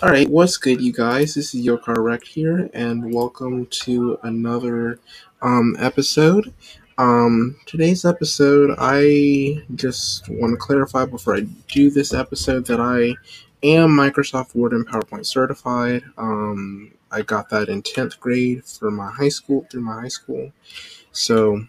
[0.00, 1.34] Alright, what's good, you guys?
[1.34, 5.00] This is Your Car Wreck here, and welcome to another
[5.42, 6.54] um, episode.
[6.98, 13.16] Um, today's episode, I just want to clarify before I do this episode that I
[13.64, 16.04] am Microsoft Word and PowerPoint certified.
[16.16, 20.52] Um, I got that in 10th grade for my high school, through my high school.
[21.10, 21.66] So,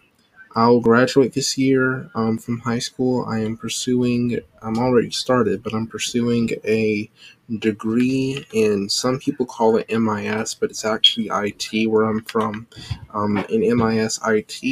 [0.56, 3.24] I'll graduate this year um, from high school.
[3.26, 7.08] I am pursuing, I'm already started, but I'm pursuing a
[7.58, 12.66] degree in, some people call it MIS, but it's actually IT where I'm from.
[13.12, 14.62] Um, an MIS IT,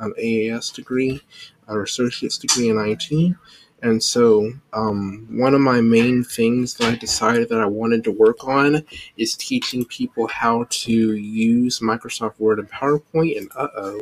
[0.00, 1.22] an AAS degree,
[1.68, 3.36] or associate's degree in IT.
[3.82, 8.10] And so, um, one of my main things that I decided that I wanted to
[8.10, 8.82] work on
[9.16, 13.38] is teaching people how to use Microsoft Word and PowerPoint.
[13.38, 14.00] And uh oh,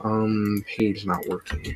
[0.00, 1.74] um, page not working.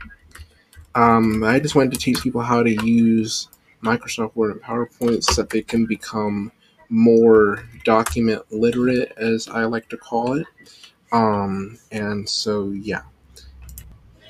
[0.95, 3.49] Um, I just wanted to teach people how to use
[3.83, 6.53] Microsoft Word and PowerPoint so that they can become
[6.89, 10.47] more document literate, as I like to call it.
[11.13, 13.03] Um, and so, yeah.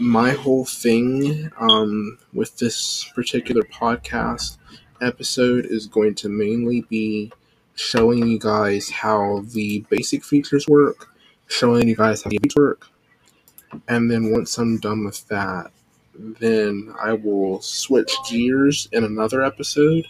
[0.00, 4.58] My whole thing um, with this particular podcast
[5.00, 7.32] episode is going to mainly be
[7.74, 11.08] showing you guys how the basic features work,
[11.46, 12.88] showing you guys how the features work,
[13.88, 15.70] and then once I'm done with that,
[16.18, 20.06] then I will switch gears in another episode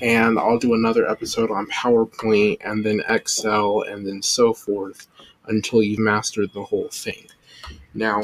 [0.00, 5.06] and I'll do another episode on PowerPoint and then Excel and then so forth
[5.46, 7.26] until you've mastered the whole thing.
[7.94, 8.22] Now,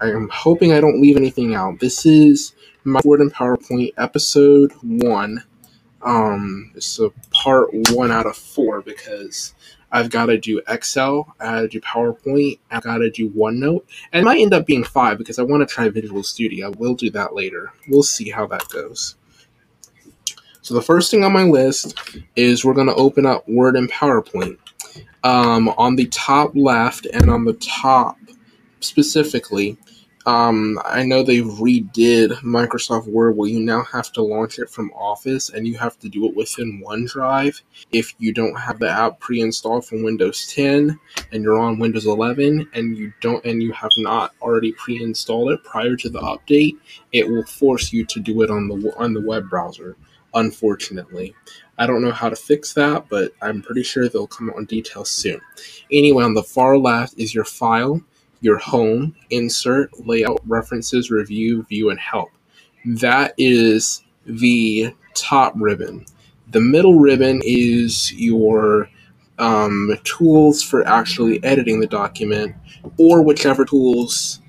[0.00, 1.78] I am hoping I don't leave anything out.
[1.78, 5.44] This is my Word and PowerPoint episode one.
[6.02, 9.54] Um, it's a part one out of four because
[9.92, 13.84] I've got to do Excel, I got to do PowerPoint, I've got to do OneNote,
[14.12, 16.72] and it might end up being five because I want to try Visual Studio.
[16.78, 17.72] We'll do that later.
[17.88, 19.16] We'll see how that goes.
[20.62, 21.98] So the first thing on my list
[22.36, 24.58] is we're going to open up Word and PowerPoint.
[25.22, 28.16] Um, on the top left and on the top
[28.80, 29.76] specifically,
[30.26, 34.92] um, I know they redid Microsoft Word where you now have to launch it from
[34.92, 39.18] Office and you have to do it within OneDrive if you don't have the app
[39.20, 40.98] pre-installed from Windows 10
[41.32, 45.64] and you're on Windows 11 and you don't and you have not already pre-installed it
[45.64, 46.76] prior to the update,
[47.12, 49.96] it will force you to do it on the on the web browser.
[50.34, 51.34] Unfortunately,
[51.78, 54.66] I don't know how to fix that, but I'm pretty sure they'll come out in
[54.66, 55.40] detail soon.
[55.90, 58.02] Anyway, on the far left is your file
[58.40, 62.30] your home, insert, layout, references, review, view, and help.
[62.84, 66.06] That is the top ribbon.
[66.48, 68.88] The middle ribbon is your
[69.38, 72.54] um, tools for actually editing the document,
[72.98, 74.40] or whichever tools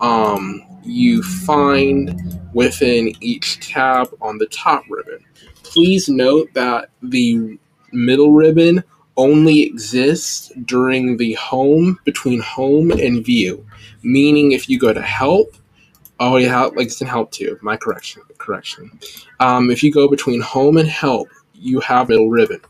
[0.00, 5.24] um, you find within each tab on the top ribbon.
[5.62, 7.58] Please note that the
[7.92, 8.82] middle ribbon
[9.20, 13.66] only exists during the home between home and view.
[14.02, 15.54] Meaning, if you go to help,
[16.20, 17.58] oh yeah, like in help too.
[17.60, 18.98] My correction, correction.
[19.38, 22.62] Um, if you go between home and help, you have a middle ribbon.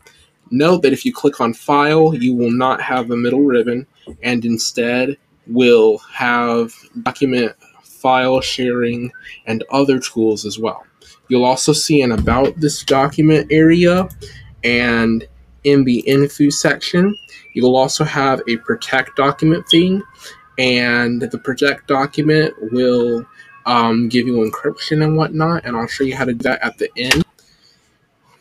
[0.49, 3.87] Note that if you click on file, you will not have a middle ribbon,
[4.21, 5.17] and instead
[5.47, 6.73] will have
[7.03, 9.09] document file sharing
[9.45, 10.85] and other tools as well.
[11.29, 14.09] You'll also see an about this document area
[14.65, 15.25] and
[15.63, 17.15] in the info section.
[17.53, 20.01] You'll also have a protect document thing,
[20.57, 23.25] and the protect document will
[23.65, 26.77] um, give you encryption and whatnot, and I'll show you how to do that at
[26.77, 27.23] the end.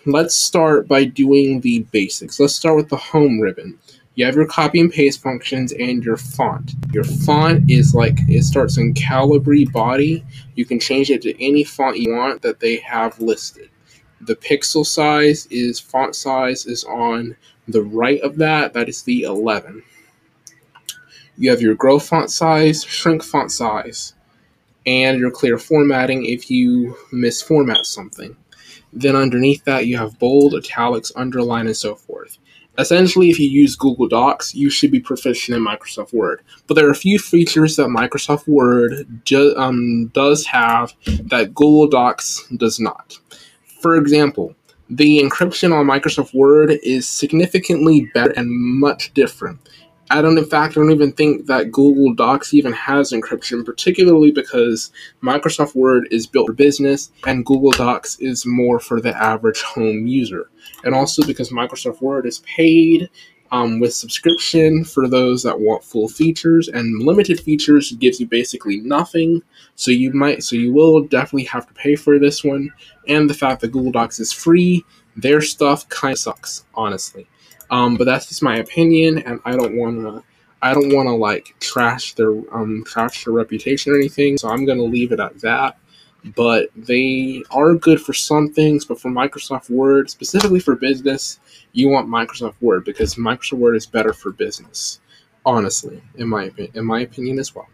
[0.06, 2.40] Let's start by doing the basics.
[2.40, 3.78] Let's start with the home ribbon.
[4.14, 6.72] You have your copy and paste functions and your font.
[6.92, 10.24] Your font is like it starts in Calibri body.
[10.56, 13.69] You can change it to any font you want that they have listed
[14.20, 17.36] the pixel size is font size is on
[17.68, 18.72] the right of that.
[18.72, 19.82] That is the 11.
[21.38, 24.14] You have your grow font size, shrink font size,
[24.84, 28.36] and your clear formatting if you misformat something.
[28.92, 32.38] Then underneath that, you have bold, italics, underline, and so forth.
[32.78, 36.42] Essentially, if you use Google Docs, you should be proficient in Microsoft Word.
[36.66, 39.06] But there are a few features that Microsoft Word
[39.56, 43.18] um, does have that Google Docs does not.
[43.80, 44.54] For example,
[44.88, 49.60] the encryption on Microsoft Word is significantly better and much different.
[50.12, 54.32] I don't, in fact, I don't even think that Google Docs even has encryption, particularly
[54.32, 54.90] because
[55.22, 60.08] Microsoft Word is built for business and Google Docs is more for the average home
[60.08, 60.50] user.
[60.82, 63.08] And also because Microsoft Word is paid
[63.52, 68.78] Um, with subscription for those that want full features and limited features gives you basically
[68.78, 69.42] nothing.
[69.74, 72.70] So you might, so you will definitely have to pay for this one.
[73.08, 74.84] And the fact that Google Docs is free,
[75.16, 77.26] their stuff kind of sucks, honestly.
[77.70, 80.24] Um, but that's just my opinion, and I don't want to.
[80.62, 84.36] I don't want to like trash their um trash their reputation or anything.
[84.36, 85.79] So I'm gonna leave it at that
[86.36, 88.84] but they are good for some things.
[88.84, 91.40] But for Microsoft Word, specifically for business,
[91.72, 95.00] you want Microsoft Word because Microsoft Word is better for business.
[95.46, 97.68] Honestly, in my in my opinion as well.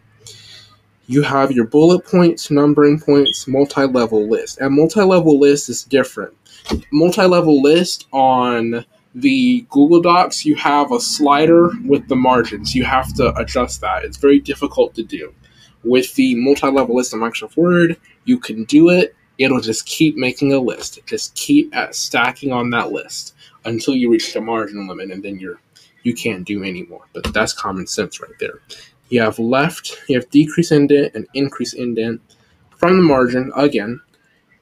[1.09, 6.33] You have your bullet points, numbering points, multi-level list, and multi-level list is different.
[6.91, 8.85] Multi-level list on
[9.15, 12.75] the Google Docs, you have a slider with the margins.
[12.75, 14.03] You have to adjust that.
[14.03, 15.33] It's very difficult to do.
[15.87, 19.15] With the multi-level list in Microsoft Word, you can do it.
[19.37, 20.99] It'll just keep making a list.
[21.05, 25.39] Just keep at stacking on that list until you reach the margin limit, and then
[25.39, 25.61] you're
[26.03, 27.05] you can't do anymore.
[27.13, 28.61] But that's common sense right there.
[29.09, 32.21] You have left, you have decrease indent and increase indent
[32.75, 34.01] from the margin again.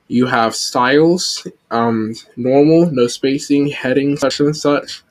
[0.08, 5.04] You have styles, um, normal, no spacing, heading, such and such.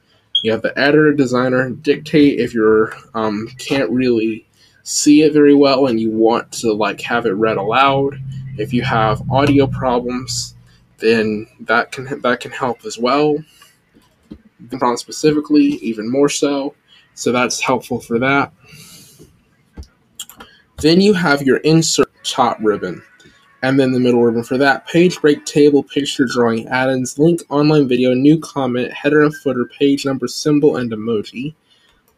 [0.44, 4.46] You have the editor, designer, dictate if you're um, can't really
[4.84, 8.20] see it very well and you want to like have it read aloud.
[8.56, 10.54] If you have audio problems,
[10.98, 13.36] then that can that can help as well.
[14.70, 16.74] Problem specifically, even more so.
[17.14, 18.52] So that's helpful for that.
[20.78, 23.02] Then you have your insert top ribbon,
[23.62, 24.86] and then the middle ribbon for that.
[24.86, 30.04] Page break, table, picture, drawing, add-ins, link, online video, new comment, header and footer, page
[30.04, 31.54] number, symbol, and emoji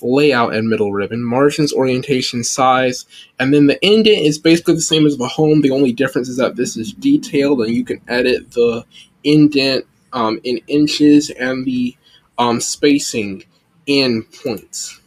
[0.00, 3.06] layout and middle ribbon, margins, orientation, size,
[3.38, 5.62] and then the indent is basically the same as the home.
[5.62, 8.84] The only difference is that this is detailed and you can edit the
[9.24, 11.96] indent um, in inches and the
[12.38, 13.44] um, spacing
[13.86, 15.00] in points.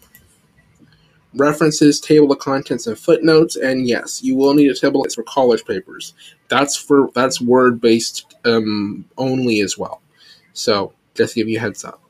[1.36, 5.63] References, table of contents, and footnotes, and yes, you will need a table for college
[5.63, 6.15] papers.
[6.47, 10.01] That's for that's word based um, only as well.
[10.53, 12.01] So just give you a heads up.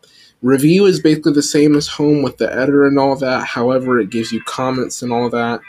[0.42, 3.46] Review is basically the same as home with the editor and all that.
[3.46, 5.60] However, it gives you comments and all that,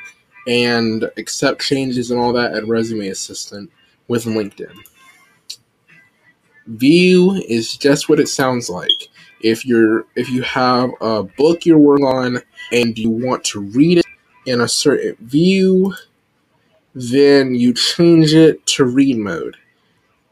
[0.46, 3.70] and accept changes and all that at Resume Assistant
[4.06, 4.74] with LinkedIn.
[6.66, 9.08] View is just what it sounds like.
[9.40, 12.38] If you're if you have a book you're working on
[12.70, 14.06] and you want to read it
[14.46, 15.94] in a certain view,
[16.94, 19.56] then you change it to read mode.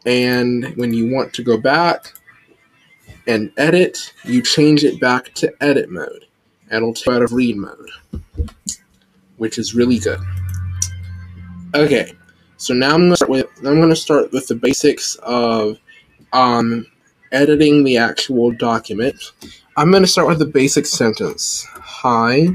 [0.07, 2.15] And when you want to go back,
[3.29, 6.25] and edit, you change it back to edit mode.
[6.71, 7.91] And it'll take out of read mode,
[9.37, 10.19] which is really good.
[11.75, 12.15] Okay,
[12.57, 15.79] so now I'm gonna start with I'm gonna start with the basics of
[16.33, 16.87] um,
[17.31, 19.33] editing the actual document.
[19.77, 21.67] I'm gonna start with the basic sentence.
[21.73, 22.49] Hi,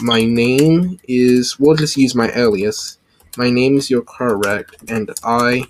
[0.00, 1.58] my name is.
[1.58, 2.98] We'll just use my alias.
[3.36, 5.64] My name is your car wreck, and I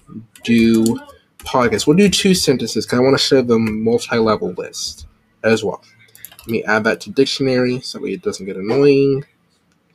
[0.44, 0.98] do
[1.38, 1.86] podcast.
[1.86, 5.06] We'll do two sentences because I want to show the multi-level list
[5.42, 5.82] as well.
[6.40, 9.24] Let me add that to dictionary so it doesn't get annoying.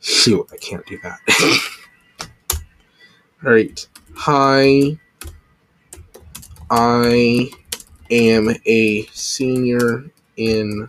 [0.00, 1.18] Shoot, I can't do that.
[3.44, 3.88] All right.
[4.14, 4.98] Hi.
[6.70, 7.50] I
[8.10, 10.04] am a senior
[10.36, 10.88] in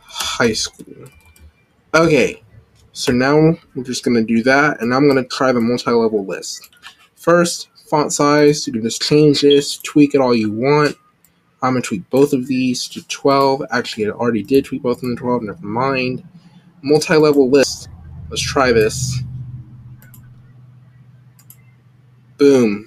[0.00, 1.08] high school.
[1.94, 2.42] Okay.
[2.92, 6.24] So now we're just going to do that, and I'm going to try the multi-level
[6.24, 6.70] list.
[7.14, 8.66] First, font size.
[8.66, 10.96] You can just change this, tweak it all you want.
[11.62, 13.62] I'm gonna tweak both of these to 12.
[13.70, 15.42] Actually, I already did tweak both of them to 12.
[15.44, 16.22] Never mind.
[16.82, 17.88] Multi-level list.
[18.28, 19.20] Let's try this.
[22.36, 22.86] Boom.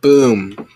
[0.00, 0.68] Boom.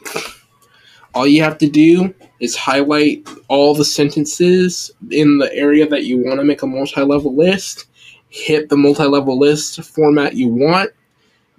[1.14, 6.18] All you have to do is highlight all the sentences in the area that you
[6.18, 7.86] want to make a multi-level list
[8.32, 10.90] hit the multi-level list format you want,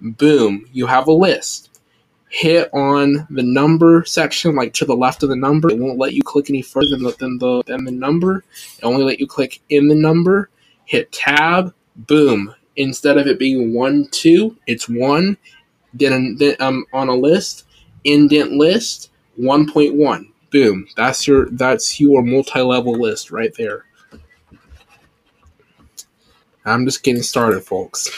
[0.00, 1.80] boom, you have a list.
[2.28, 5.70] Hit on the number section, like to the left of the number.
[5.70, 8.42] It won't let you click any further than the, than the, than the number.
[8.78, 10.50] It only let you click in the number.
[10.84, 12.52] Hit tab, boom.
[12.74, 15.36] Instead of it being one, two, it's one.
[15.94, 17.66] Then, then um, on a list,
[18.02, 20.26] indent list, 1.1.
[20.50, 20.88] Boom.
[20.96, 23.86] That's your that's your multi-level list right there.
[26.64, 28.08] I'm just getting started, folks.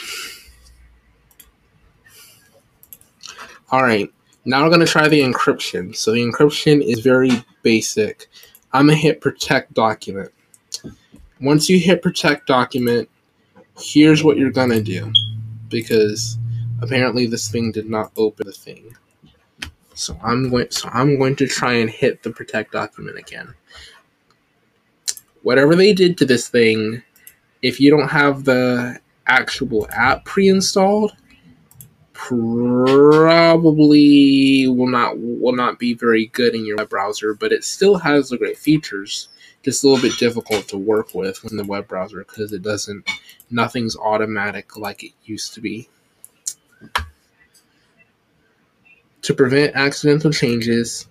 [3.71, 4.09] Alright,
[4.45, 5.93] now we're going to try the encryption.
[5.93, 7.31] So the encryption is very
[7.63, 8.27] basic.
[8.71, 10.31] I'm going to hit protect document.
[11.41, 13.09] Once you hit protect document,
[13.77, 15.11] here's what you're going to do.
[15.67, 16.37] Because
[16.81, 18.95] apparently this thing did not open the thing.
[19.93, 23.53] So I'm going so I'm going to try and hit the protect document again.
[25.41, 27.03] Whatever they did to this thing,
[27.61, 31.13] if you don't have the actual app pre-installed,
[32.13, 33.57] probably
[34.67, 38.29] will not will not be very good in your web browser, but it still has
[38.29, 39.29] the great features.
[39.63, 43.07] Just a little bit difficult to work with in the web browser because it doesn't
[43.51, 45.87] nothing's automatic like it used to be.
[49.23, 51.07] To prevent accidental changes,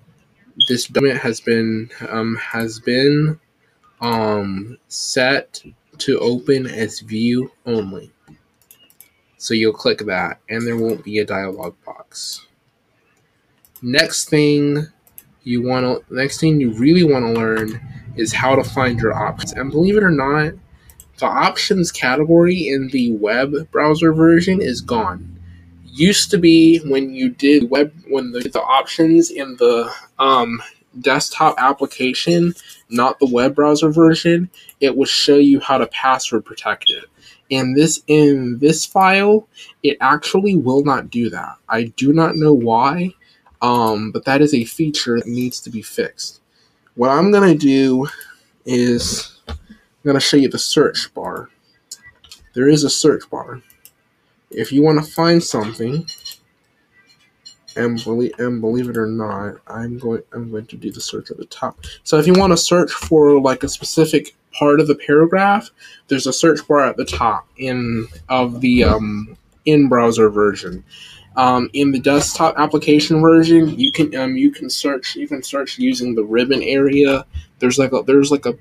[0.68, 3.38] this document has been um, has been
[4.00, 5.62] um, set
[6.00, 8.10] to open as view only.
[9.38, 12.46] So you'll click that and there won't be a dialog box.
[13.82, 14.86] Next thing
[15.42, 17.80] you want to next thing you really want to learn
[18.16, 19.52] is how to find your options.
[19.52, 20.54] And believe it or not,
[21.18, 25.38] the options category in the web browser version is gone.
[25.84, 30.60] Used to be when you did web when the, the options in the um,
[31.00, 32.54] desktop application,
[32.88, 34.50] not the web browser version,
[34.80, 37.04] it will show you how to password protect it.
[37.50, 39.48] And this in this file,
[39.82, 41.56] it actually will not do that.
[41.68, 43.14] I do not know why,
[43.62, 46.40] um, but that is a feature that needs to be fixed.
[46.94, 48.06] What I'm gonna do
[48.64, 49.56] is I'm
[50.04, 51.50] gonna show you the search bar.
[52.54, 53.62] There is a search bar.
[54.50, 56.06] If you want to find something,
[57.76, 61.30] and believe and believe it or not, I'm going I'm going to do the search
[61.30, 61.78] at the top.
[62.04, 65.70] So if you want to search for like a specific part of the paragraph,
[66.08, 70.84] there's a search bar at the top in of the um, in browser version.
[71.36, 75.78] Um, in the desktop application version, you can um, you can search you can search
[75.78, 77.26] using the ribbon area.
[77.58, 78.54] There's like a there's like a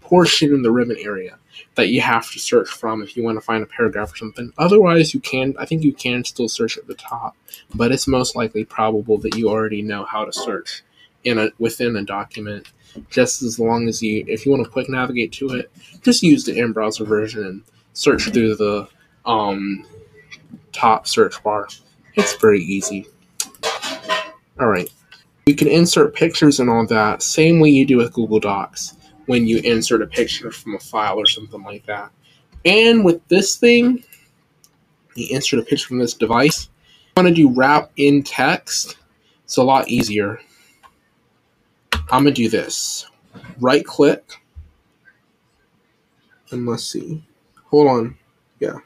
[0.00, 1.38] portion in the ribbon area
[1.74, 4.52] that you have to search from if you want to find a paragraph or something.
[4.58, 7.36] Otherwise, you can, I think you can still search at the top,
[7.74, 10.82] but it's most likely probable that you already know how to search
[11.24, 12.68] in a within a document.
[13.10, 15.70] Just as long as you, if you want to quick navigate to it,
[16.02, 18.88] just use the in browser version and search through the
[19.26, 19.84] um,
[20.72, 21.68] top search bar.
[22.14, 23.06] It's very easy.
[24.60, 24.88] All right.
[25.46, 28.94] You can insert pictures and all that, same way you do with Google Docs
[29.26, 32.10] when you insert a picture from a file or something like that.
[32.64, 34.04] And with this thing,
[35.14, 36.68] you insert a picture from this device.
[37.16, 38.96] You want to do wrap in text.
[39.44, 40.40] It's a lot easier.
[42.10, 43.06] I'm going to do this.
[43.60, 44.22] Right click.
[46.50, 47.24] And let's see.
[47.66, 48.18] Hold on.
[48.60, 48.78] Yeah.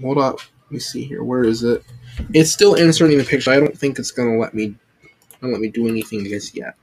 [0.00, 0.40] Hold up.
[0.64, 1.22] Let me see here.
[1.22, 1.84] Where is it?
[2.32, 3.50] It's still inserting the picture.
[3.50, 4.74] I don't think it's going to let me
[5.40, 6.76] let me do anything just yet.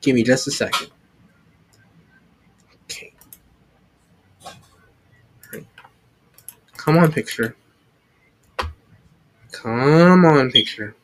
[0.00, 0.90] Give me just a second.
[6.86, 7.56] Come on, picture.
[9.50, 10.94] Come on, picture.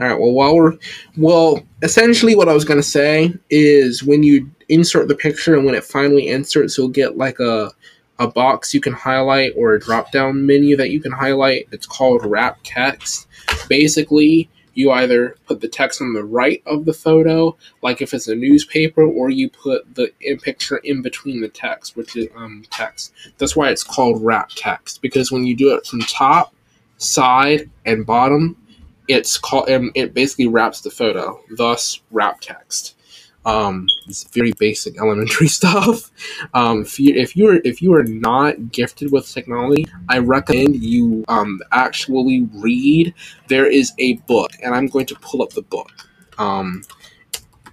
[0.00, 0.18] All right.
[0.18, 0.78] Well, while we're
[1.18, 5.74] well, essentially, what I was gonna say is when you insert the picture and when
[5.74, 7.72] it finally inserts, you'll get like a
[8.20, 11.68] a box you can highlight or a drop down menu that you can highlight.
[11.72, 13.28] It's called wrap text.
[13.68, 18.28] Basically, you either put the text on the right of the photo, like if it's
[18.28, 20.12] a newspaper, or you put the
[20.42, 23.12] picture in between the text, which is um, text.
[23.38, 26.54] That's why it's called wrap text because when you do it from top,
[26.98, 28.56] side, and bottom,
[29.08, 31.40] it's called it basically wraps the photo.
[31.56, 32.93] Thus, wrap text.
[33.46, 36.10] Um, it's very basic elementary stuff.
[36.54, 40.76] Um, if you if you are if you are not gifted with technology, I recommend
[40.76, 43.14] you um, actually read.
[43.48, 45.90] There is a book, and I'm going to pull up the book.
[46.38, 46.82] Um,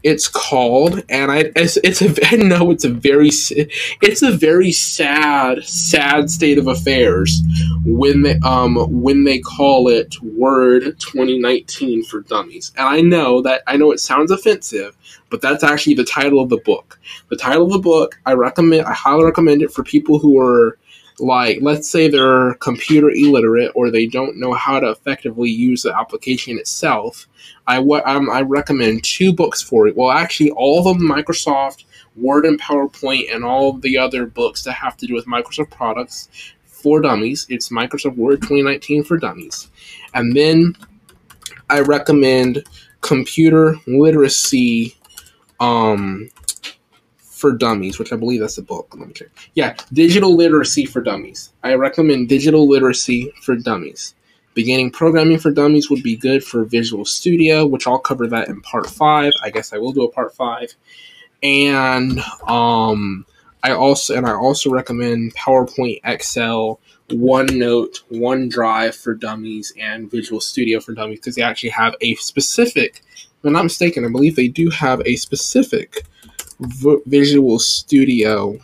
[0.03, 4.71] it's called, and I it's, it's a I know it's a very it's a very
[4.71, 7.41] sad sad state of affairs
[7.83, 13.63] when they um when they call it Word 2019 for Dummies, and I know that
[13.67, 14.95] I know it sounds offensive,
[15.29, 16.99] but that's actually the title of the book.
[17.29, 20.77] The title of the book I recommend I highly recommend it for people who are
[21.19, 25.95] like let's say they're computer illiterate or they don't know how to effectively use the
[25.95, 27.27] application itself.
[27.67, 29.95] I what um, i recommend two books for it.
[29.95, 31.85] Well actually all of them microsoft
[32.15, 36.27] word and powerpoint and all the other books that have to do with microsoft products
[36.81, 39.69] for dummies it's microsoft word 2019 for dummies
[40.13, 40.75] and then
[41.69, 42.63] i recommend
[43.01, 44.95] computer literacy
[45.59, 46.29] um
[47.41, 48.93] for Dummies, which I believe that's the book.
[48.95, 49.29] Let me check.
[49.55, 51.51] Yeah, Digital Literacy for Dummies.
[51.63, 54.13] I recommend Digital Literacy for Dummies.
[54.53, 58.61] Beginning programming for dummies would be good for Visual Studio, which I'll cover that in
[58.61, 59.31] part five.
[59.41, 60.75] I guess I will do a part five.
[61.41, 63.25] And um,
[63.63, 70.79] I also and I also recommend PowerPoint, Excel, OneNote, OneDrive for Dummies, and Visual Studio
[70.79, 74.47] for Dummies because they actually have a specific, if I'm not mistaken, I believe they
[74.47, 76.03] do have a specific
[76.59, 78.57] v- Visual Studio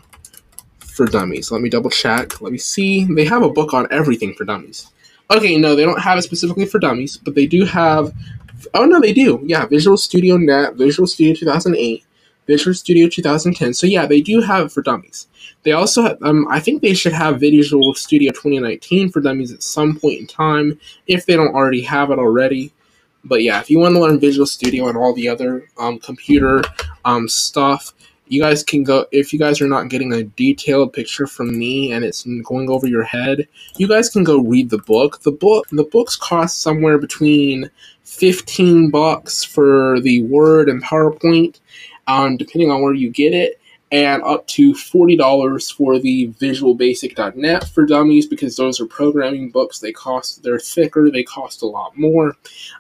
[0.80, 1.52] for Dummies.
[1.52, 2.42] Let me double check.
[2.42, 3.06] Let me see.
[3.06, 4.90] They have a book on everything for dummies.
[5.30, 8.14] Okay, no, they don't have it specifically for dummies, but they do have.
[8.74, 9.42] Oh no, they do.
[9.46, 12.04] Yeah, Visual Studio Net, Visual Studio 2008,
[12.48, 13.74] Visual Studio 2010.
[13.74, 15.28] So yeah, they do have it for dummies.
[15.64, 19.64] They also have, um, I think they should have Visual Studio 2019 for dummies at
[19.64, 22.72] some point in time if they don't already have it already.
[23.24, 26.62] But yeah, if you want to learn Visual Studio and all the other um, computer
[27.04, 27.94] um, stuff,
[28.30, 31.92] you guys can go if you guys are not getting a detailed picture from me
[31.92, 35.66] and it's going over your head you guys can go read the book the book
[35.72, 37.70] the books cost somewhere between
[38.04, 41.60] 15 bucks for the word and powerpoint
[42.08, 43.60] um, depending on where you get it
[43.92, 49.80] and up to $40 for the Visual visualbasic.net for dummies because those are programming books.
[49.80, 52.36] They cost they're thicker they cost a lot more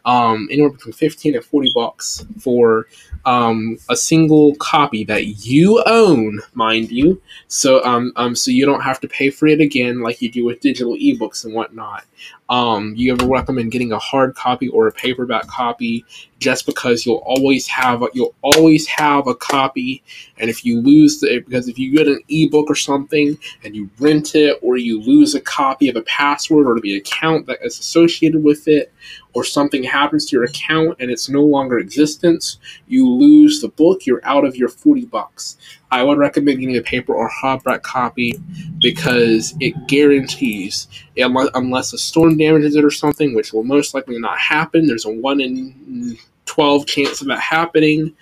[0.05, 2.88] um, anywhere between 15 and 40 bucks for
[3.25, 7.22] um, a single copy that you own mind you.
[7.48, 10.46] So um, um so you don't have to pay for it again like you do
[10.46, 12.03] with digital ebooks and whatnot
[12.49, 16.05] um, you ever recommend getting a hard copy or a paperback copy
[16.39, 20.03] just because you'll always have a, you'll always have a copy?
[20.37, 23.89] And if you lose the because if you get an ebook or something and you
[23.99, 27.79] rent it or you lose a copy of a password or the account that is
[27.79, 28.93] associated with it
[29.38, 34.06] or something happens to your account and it's no longer existence you lose the book
[34.06, 35.58] you're out of your 40 bucks
[35.91, 38.34] i would recommend getting a paper or hardback copy
[38.82, 44.38] because it guarantees unless a storm damages it or something which will most likely not
[44.38, 46.17] happen there's a 1 in
[46.48, 48.15] 12 chance of that happening,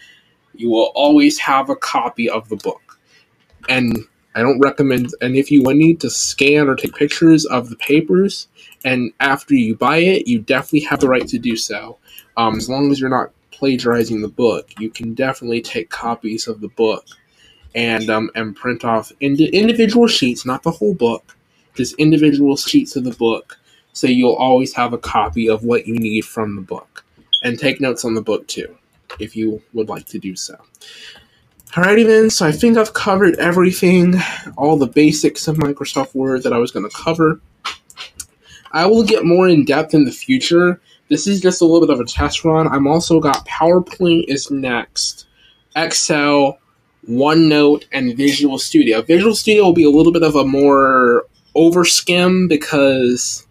[0.56, 3.00] you will always have a copy of the book.
[3.70, 3.98] And
[4.36, 7.78] I don't recommend, and if you would need to scan or take pictures of the
[7.78, 8.48] papers,
[8.84, 11.98] and after you buy it, you definitely have the right to do so.
[12.36, 16.60] Um, as long as you're not plagiarizing the book, you can definitely take copies of
[16.60, 17.06] the book
[17.74, 21.38] and um, and print off ind- individual sheets, not the whole book,
[21.74, 23.58] just individual sheets of the book,
[23.94, 27.06] so you'll always have a copy of what you need from the book
[27.44, 28.76] and take notes on the book too,
[29.20, 30.58] if you would like to do so.
[31.76, 34.16] Alrighty then, so I think I've covered everything,
[34.58, 37.42] all the basics of Microsoft Word that I was going to cover.
[38.72, 40.80] I will get more in depth in the future.
[41.10, 42.70] This is just a little bit of a test run.
[42.70, 45.28] I'm also got PowerPoint is next,
[45.76, 46.60] Excel,
[47.10, 49.02] OneNote, and Visual Studio.
[49.02, 51.26] Visual Studio will be a little bit of a more
[51.58, 53.46] overskim because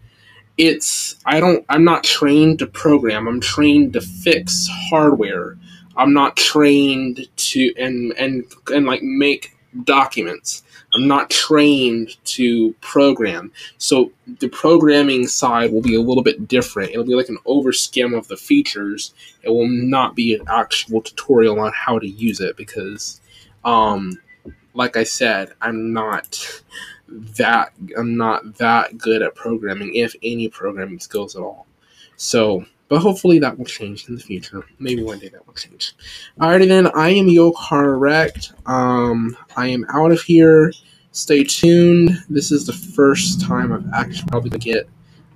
[0.57, 3.27] it's I don't I'm not trained to program.
[3.27, 5.59] I'm trained to fix hardware.
[5.97, 10.63] I'm not trained to and and and like make documents.
[10.93, 13.51] I'm not trained to program.
[13.77, 16.91] So the programming side will be a little bit different.
[16.91, 19.13] It'll be like an overskim of the features.
[19.43, 23.19] It will not be an actual tutorial on how to use it because
[23.65, 24.17] um
[24.75, 26.61] like I said, I'm not
[27.07, 31.65] that I'm not that good at programming, if any programming skills at all.
[32.17, 34.65] So, but hopefully that will change in the future.
[34.79, 35.93] Maybe one day that will change.
[36.39, 38.53] Alrighty then, I am Yo Correct.
[38.67, 40.71] Um, I am out of here.
[41.11, 42.11] Stay tuned.
[42.29, 44.87] This is the first time I've actually probably gonna get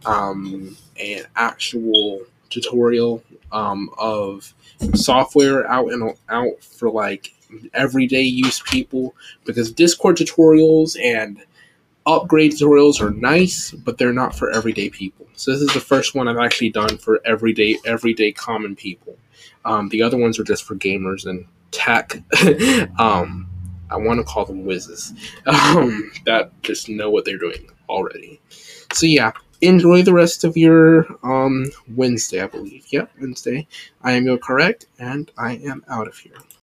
[0.05, 4.53] um, an actual tutorial um, of
[4.93, 7.33] software out and out for like
[7.73, 11.43] everyday use people because Discord tutorials and
[12.15, 15.27] upgrade tutorials are nice, but they're not for everyday people.
[15.33, 19.17] So this is the first one I've actually done for everyday everyday common people.
[19.65, 22.21] Um, the other ones are just for gamers and tech.
[22.99, 23.47] um,
[23.91, 25.13] I want to call them whizzes
[25.45, 28.39] um, that just know what they're doing already.
[28.93, 32.85] So yeah, enjoy the rest of your um, Wednesday, I believe.
[32.91, 33.67] Yep, Wednesday.
[34.01, 36.33] I am your correct, and I am out of here.